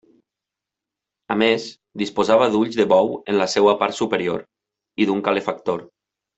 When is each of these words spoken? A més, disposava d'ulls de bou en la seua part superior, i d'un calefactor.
A 1.35 1.37
més, 1.41 1.67
disposava 2.03 2.49
d'ulls 2.55 2.79
de 2.81 2.87
bou 2.95 3.13
en 3.35 3.39
la 3.43 3.49
seua 3.57 3.77
part 3.85 4.01
superior, 4.01 4.43
i 5.05 5.09
d'un 5.11 5.27
calefactor. 5.31 5.87